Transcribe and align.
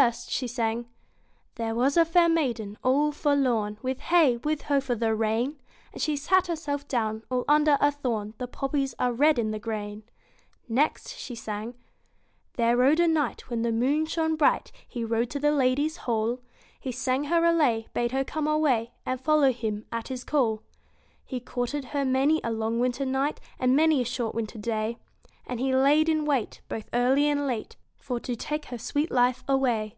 First 0.00 0.32
she 0.32 0.48
sang 0.48 0.86
There 1.54 1.72
was 1.72 1.96
a 1.96 2.04
fair 2.04 2.28
maiden, 2.28 2.76
all 2.82 3.12
forlorn, 3.12 3.78
With 3.82 4.00
hey! 4.00 4.36
with 4.38 4.62
ho! 4.62 4.80
for 4.80 4.96
the 4.96 5.14
rain; 5.14 5.60
And 5.92 6.02
she 6.02 6.16
sat 6.16 6.48
herself 6.48 6.88
down 6.88 7.22
all 7.30 7.44
under 7.46 7.78
a 7.80 7.92
thorn, 7.92 8.34
The 8.38 8.48
poppies 8.48 8.96
are 8.98 9.12
red 9.12 9.38
in 9.38 9.52
the 9.52 9.60
grain. 9.60 10.02
Next 10.68 11.14
she 11.16 11.36
sang 11.36 11.74
There 12.54 12.76
rode 12.76 12.98
a 12.98 13.06
knight 13.06 13.48
when 13.48 13.62
the 13.62 13.70
moon 13.70 14.06
shone 14.06 14.34
bright, 14.34 14.72
He 14.88 15.04
rode 15.04 15.30
to 15.30 15.38
the 15.38 15.52
lady's 15.52 15.98
hall; 15.98 16.40
He 16.80 16.90
sang 16.90 17.22
her 17.26 17.44
a 17.44 17.52
lay, 17.52 17.86
bade 17.94 18.10
her 18.10 18.24
come 18.24 18.48
away, 18.48 18.90
And 19.06 19.20
follow 19.20 19.52
him 19.52 19.86
at 19.92 20.08
his 20.08 20.24
call. 20.24 20.64
He 21.24 21.38
courted 21.38 21.84
her 21.84 22.04
many 22.04 22.40
a 22.42 22.50
long 22.50 22.80
winter 22.80 23.06
night, 23.06 23.38
And 23.60 23.76
many 23.76 24.00
a 24.02 24.04
short 24.04 24.34
winter 24.34 24.58
day, 24.58 24.98
And 25.46 25.60
he 25.60 25.72
laid 25.72 26.08
in 26.08 26.24
wait, 26.24 26.60
both 26.68 26.88
early 26.92 27.28
and 27.28 27.46
late, 27.46 27.76
For 27.98 28.20
to 28.20 28.36
take 28.36 28.66
her 28.66 28.78
sweet 28.78 29.10
life 29.10 29.42
away. 29.48 29.96